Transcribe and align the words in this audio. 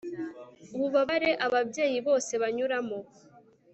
ububabare 0.75 1.31
ababyeyi 1.45 1.99
bose 2.07 2.31
banyuramo 2.41 2.97